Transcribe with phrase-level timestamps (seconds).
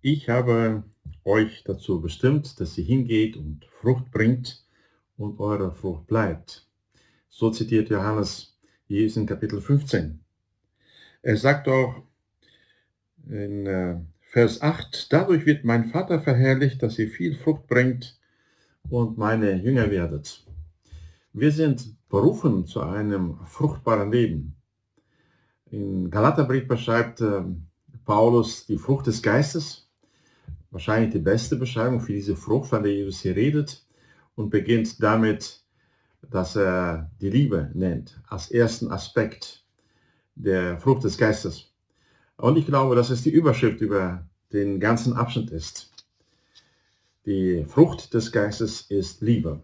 [0.00, 0.84] Ich habe
[1.24, 4.64] euch dazu bestimmt, dass ihr hingeht und Frucht bringt
[5.16, 6.68] und eure Frucht bleibt.
[7.28, 8.56] So zitiert Johannes
[8.86, 10.20] Jesus in Kapitel 15.
[11.22, 12.02] Er sagt auch
[13.28, 18.20] in äh, Vers 8, dadurch wird mein Vater verherrlicht, dass ihr viel Frucht bringt
[18.88, 20.46] und meine Jünger werdet.
[21.32, 24.54] Wir sind berufen zu einem fruchtbaren Leben.
[25.70, 27.42] In Galaterbrief beschreibt äh,
[28.04, 29.87] Paulus die Frucht des Geistes,
[30.70, 33.84] wahrscheinlich die beste Beschreibung für diese Frucht, von der Jesus hier redet,
[34.34, 35.62] und beginnt damit,
[36.30, 39.64] dass er die Liebe nennt, als ersten Aspekt
[40.34, 41.72] der Frucht des Geistes.
[42.36, 45.92] Und ich glaube, dass es die Überschrift über den ganzen Abschnitt ist.
[47.26, 49.60] Die Frucht des Geistes ist Liebe.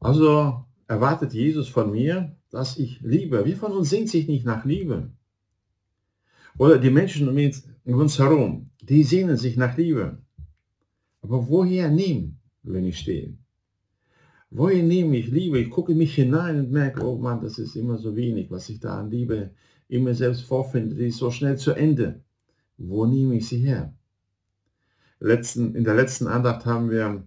[0.00, 3.44] Also erwartet Jesus von mir, dass ich liebe.
[3.44, 5.10] Wie von uns sehnt sich nicht nach Liebe?
[6.58, 10.18] Oder die Menschen um uns herum, die sehnen sich nach Liebe.
[11.22, 13.34] Aber woher nehmen, wenn ich stehe?
[14.50, 15.60] Woher nehme ich Liebe?
[15.60, 18.80] Ich gucke mich hinein und merke, oh Mann, das ist immer so wenig, was ich
[18.80, 19.50] da an Liebe
[19.88, 20.96] immer selbst vorfinde.
[20.96, 22.20] Die ist so schnell zu Ende.
[22.76, 23.94] Wo nehme ich sie her?
[25.20, 27.24] Letzten, in der letzten Andacht haben wir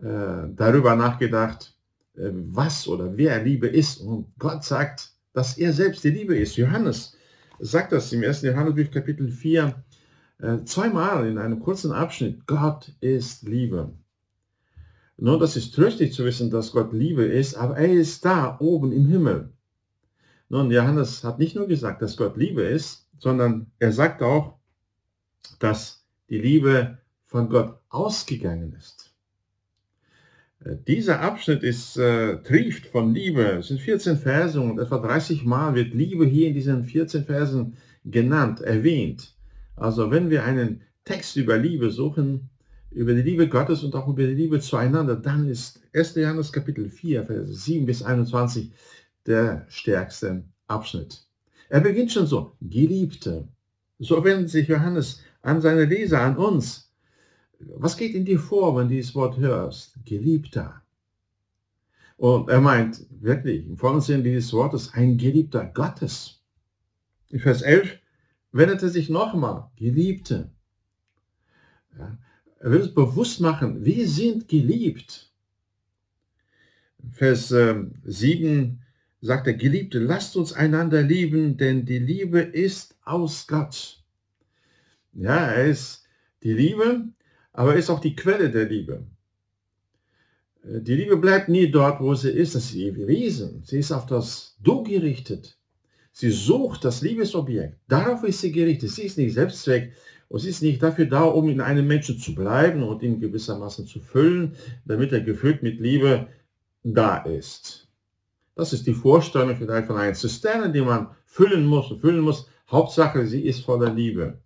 [0.00, 1.76] äh, darüber nachgedacht,
[2.16, 4.00] äh, was oder wer Liebe ist.
[4.00, 6.56] Und Gott sagt, dass er selbst die Liebe ist.
[6.56, 7.16] Johannes
[7.58, 9.84] sagt das im ersten Johannesbrief Kapitel 4
[10.38, 12.46] äh, zweimal in einem kurzen Abschnitt.
[12.46, 13.92] Gott ist Liebe.
[15.16, 18.92] Nun, das ist tröstlich zu wissen, dass Gott Liebe ist, aber er ist da oben
[18.92, 19.52] im Himmel.
[20.48, 24.58] Nun, Johannes hat nicht nur gesagt, dass Gott Liebe ist, sondern er sagt auch,
[25.60, 29.13] dass die Liebe von Gott ausgegangen ist.
[30.64, 33.42] Äh, dieser Abschnitt ist äh, trieft von Liebe.
[33.58, 37.76] Es sind 14 Verse und etwa 30 Mal wird Liebe hier in diesen 14 Versen
[38.04, 39.34] genannt, erwähnt.
[39.76, 42.50] Also wenn wir einen Text über Liebe suchen,
[42.90, 46.14] über die Liebe Gottes und auch über die Liebe zueinander, dann ist 1.
[46.14, 48.72] Johannes Kapitel 4, Verse 7 bis 21
[49.26, 51.26] der stärkste Abschnitt.
[51.68, 53.48] Er beginnt schon so, Geliebte.
[53.98, 56.92] So wendet sich Johannes an seine Leser, an uns.
[57.76, 59.94] Was geht in dir vor, wenn du dieses Wort hörst?
[60.04, 60.82] Geliebter.
[62.16, 66.40] Und er meint wirklich im vollen Sinn dieses Wortes ein Geliebter Gottes.
[67.28, 67.98] In Vers 11
[68.52, 70.50] wendet er sich nochmal, Geliebte.
[71.98, 72.16] Ja,
[72.60, 75.32] er will es bewusst machen, wir sind geliebt.
[77.10, 77.88] Vers 7
[78.44, 78.78] ähm,
[79.20, 84.02] sagt er, Geliebte, lasst uns einander lieben, denn die Liebe ist aus Gott.
[85.12, 86.04] Ja, er ist
[86.42, 87.08] die Liebe,
[87.54, 89.06] aber er ist auch die Quelle der Liebe.
[90.64, 92.54] Äh, die Liebe bleibt nie dort, wo sie ist.
[92.54, 93.62] Das ist ihr Wesen.
[93.64, 95.56] Sie ist auf das Du gerichtet.
[96.12, 97.78] Sie sucht das Liebesobjekt.
[97.88, 98.90] Darauf ist sie gerichtet.
[98.90, 99.92] Sie ist nicht Selbstzweck.
[100.28, 103.86] Und sie ist nicht dafür da, um in einem Menschen zu bleiben und ihn gewissermaßen
[103.86, 106.28] zu füllen, damit er gefüllt mit Liebe
[106.82, 107.88] da ist.
[108.56, 112.48] Das ist die Vorstellung vielleicht von einer Zisterne, die man füllen muss und füllen muss.
[112.68, 114.40] Hauptsache, sie ist voller Liebe.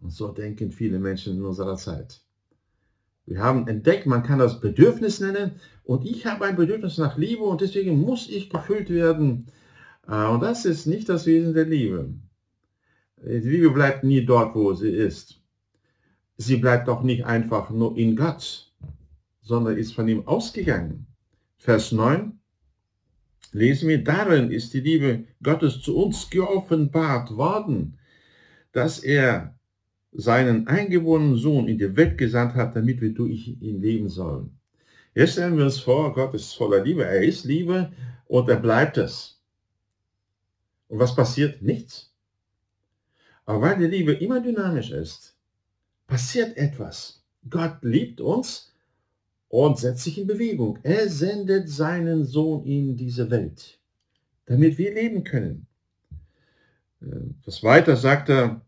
[0.00, 2.20] Und so denken viele Menschen in unserer Zeit.
[3.32, 5.52] Wir haben entdeckt, man kann das Bedürfnis nennen
[5.84, 9.46] und ich habe ein Bedürfnis nach Liebe und deswegen muss ich gefüllt werden.
[10.06, 12.12] Äh, und das ist nicht das Wesen der Liebe.
[13.16, 15.40] Die Liebe bleibt nie dort, wo sie ist.
[16.36, 18.70] Sie bleibt auch nicht einfach nur in Gott,
[19.40, 21.06] sondern ist von ihm ausgegangen.
[21.56, 22.38] Vers 9
[23.52, 27.96] lesen wir, darin ist die Liebe Gottes zu uns geoffenbart worden,
[28.72, 29.58] dass er
[30.12, 34.50] seinen eingeborenen Sohn in die Welt gesandt hat, damit wir durch ihn leben sollen.
[35.14, 37.92] Jetzt stellen wir uns vor, Gott ist voller Liebe, er ist Liebe
[38.26, 39.40] und er bleibt es.
[40.88, 41.62] Und was passiert?
[41.62, 42.12] Nichts.
[43.44, 45.34] Aber weil die Liebe immer dynamisch ist,
[46.06, 47.24] passiert etwas.
[47.48, 48.72] Gott liebt uns
[49.48, 50.78] und setzt sich in Bewegung.
[50.82, 53.78] Er sendet seinen Sohn in diese Welt,
[54.46, 55.66] damit wir leben können.
[57.44, 58.60] Das weiter sagt er,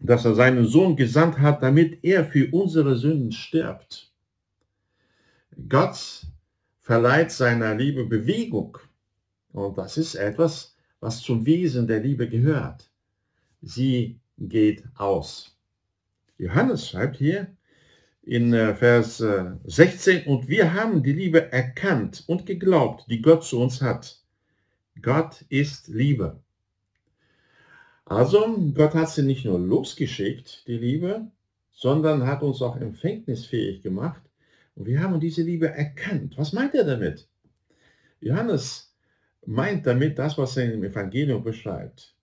[0.00, 4.10] dass er seinen Sohn gesandt hat, damit er für unsere Sünden stirbt.
[5.68, 6.26] Gott
[6.80, 8.78] verleiht seiner Liebe Bewegung.
[9.52, 12.90] Und das ist etwas, was zum Wesen der Liebe gehört.
[13.60, 15.56] Sie geht aus.
[16.38, 17.48] Johannes schreibt hier
[18.22, 19.22] in äh, Vers
[19.64, 24.20] 16, äh, und wir haben die Liebe erkannt und geglaubt, die Gott zu uns hat.
[25.02, 26.40] Gott ist Liebe.
[28.10, 31.30] Also, Gott hat sie nicht nur losgeschickt, die Liebe,
[31.70, 34.20] sondern hat uns auch empfängnisfähig gemacht.
[34.74, 36.36] Und wir haben diese Liebe erkannt.
[36.36, 37.28] Was meint er damit?
[38.18, 38.92] Johannes
[39.46, 42.16] meint damit das, was er im Evangelium beschreibt.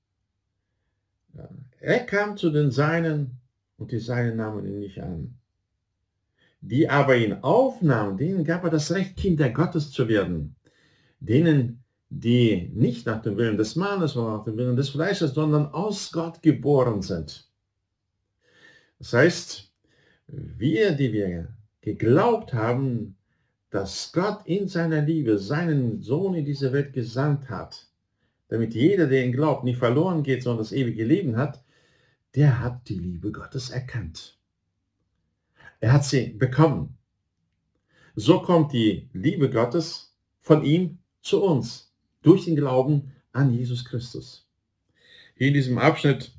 [1.79, 3.39] Er kam zu den Seinen
[3.77, 5.37] und die Seinen nahmen ihn nicht an.
[6.59, 10.57] Die aber ihn aufnahmen, denen gab er das Recht, Kinder Gottes zu werden.
[11.21, 15.67] Denen, die nicht nach dem Willen des Mannes oder nach dem Willen des Fleisches, sondern
[15.67, 17.49] aus Gott geboren sind.
[18.99, 19.71] Das heißt,
[20.27, 21.49] wir, die wir
[21.81, 23.15] geglaubt haben,
[23.69, 27.87] dass Gott in seiner Liebe seinen Sohn in diese Welt gesandt hat,
[28.47, 31.61] damit jeder, der ihn glaubt, nicht verloren geht, sondern das ewige Leben hat,
[32.35, 34.37] der hat die Liebe Gottes erkannt.
[35.79, 36.97] Er hat sie bekommen.
[38.15, 41.86] So kommt die Liebe Gottes von ihm zu uns
[42.27, 44.45] durch den Glauben an Jesus Christus.
[45.35, 46.33] Hier in diesem Abschnitt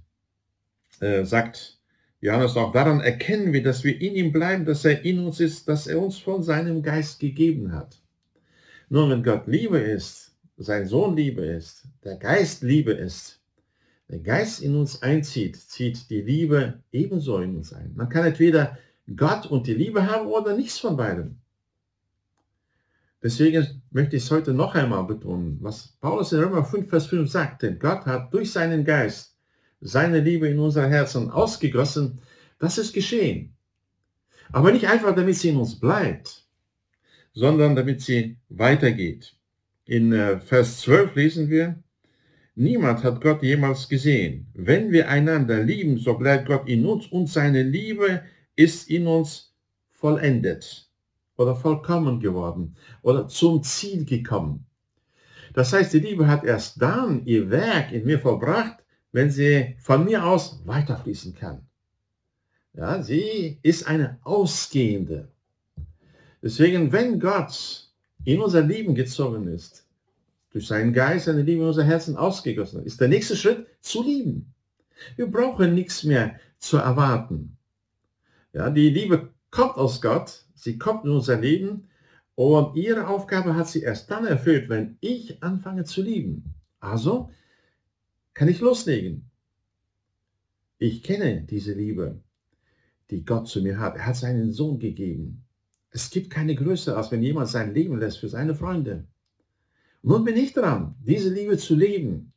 [1.00, 1.78] äh, sagt
[2.20, 5.66] Johannes auch, daran erkennen wir, dass wir in ihm bleiben, dass er in uns ist,
[5.66, 8.02] dass er uns von seinem Geist gegeben hat.
[8.90, 13.40] Nun, wenn Gott Liebe ist, sein Sohn Liebe ist, der Geist Liebe ist,
[14.10, 17.94] der Geist in uns einzieht, zieht die Liebe ebenso in uns ein.
[17.94, 18.76] Man kann entweder
[19.16, 21.38] Gott und die Liebe haben oder nichts von beidem.
[23.22, 27.28] Deswegen möchte ich es heute noch einmal betonen, was Paulus in Römer 5, Vers 5
[27.28, 27.62] sagt.
[27.62, 29.36] Denn Gott hat durch seinen Geist
[29.80, 32.20] seine Liebe in unser Herzen ausgegossen.
[32.58, 33.54] Das ist geschehen.
[34.52, 36.46] Aber nicht einfach, damit sie in uns bleibt,
[37.34, 39.36] sondern damit sie weitergeht.
[39.84, 41.82] In äh, Vers 12 lesen wir,
[42.54, 44.48] Niemand hat Gott jemals gesehen.
[44.52, 48.22] Wenn wir einander lieben, so bleibt Gott in uns und seine Liebe
[48.56, 49.54] ist in uns
[49.92, 50.87] vollendet
[51.38, 54.66] oder vollkommen geworden oder zum Ziel gekommen.
[55.54, 60.04] Das heißt, die Liebe hat erst dann ihr Werk in mir vollbracht, wenn sie von
[60.04, 61.66] mir aus weiterfließen kann.
[62.74, 65.28] Ja, sie ist eine ausgehende.
[66.42, 67.90] Deswegen, wenn Gott
[68.24, 69.86] in unser Leben gezogen ist,
[70.50, 74.54] durch seinen Geist seine Liebe in unser Herzen ausgegossen ist der nächste Schritt zu lieben.
[75.16, 77.56] Wir brauchen nichts mehr zu erwarten.
[78.52, 81.88] Ja, die Liebe kommt aus Gott, sie kommt in unser Leben
[82.34, 86.54] und ihre Aufgabe hat sie erst dann erfüllt, wenn ich anfange zu lieben.
[86.80, 87.30] Also
[88.34, 89.28] kann ich loslegen.
[90.78, 92.20] Ich kenne diese Liebe,
[93.10, 93.96] die Gott zu mir hat.
[93.96, 95.44] Er hat seinen Sohn gegeben.
[95.90, 99.08] Es gibt keine Größe, als wenn jemand sein Leben lässt für seine Freunde.
[100.02, 102.32] Nun bin ich dran, diese Liebe zu leben,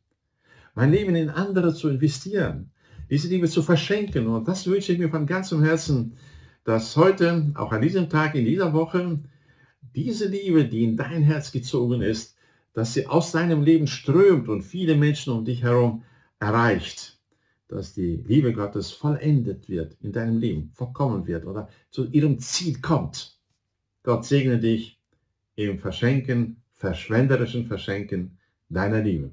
[0.74, 2.72] mein Leben in andere zu investieren,
[3.10, 4.28] diese Liebe zu verschenken.
[4.28, 6.18] Und das wünsche ich mir von ganzem Herzen,
[6.64, 9.20] dass heute, auch an diesem Tag, in dieser Woche,
[9.96, 12.36] diese Liebe, die in dein Herz gezogen ist,
[12.74, 16.04] dass sie aus deinem Leben strömt und viele Menschen um dich herum
[16.40, 17.20] erreicht.
[17.68, 22.80] Dass die Liebe Gottes vollendet wird in deinem Leben, vollkommen wird oder zu ihrem Ziel
[22.82, 23.40] kommt.
[24.04, 25.00] Gott segne dich
[25.56, 28.38] im Verschenken verschwenderischen Verschenken
[28.70, 29.32] deiner Liebe.